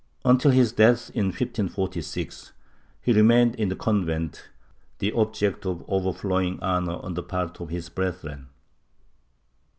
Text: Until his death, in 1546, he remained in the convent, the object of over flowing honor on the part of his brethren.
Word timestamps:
Until 0.25 0.49
his 0.49 0.71
death, 0.71 1.11
in 1.13 1.25
1546, 1.27 2.53
he 3.03 3.13
remained 3.13 3.53
in 3.53 3.69
the 3.69 3.75
convent, 3.75 4.49
the 4.97 5.11
object 5.11 5.63
of 5.63 5.85
over 5.87 6.11
flowing 6.11 6.59
honor 6.59 6.95
on 7.03 7.13
the 7.13 7.21
part 7.21 7.61
of 7.61 7.69
his 7.69 7.87
brethren. 7.89 8.47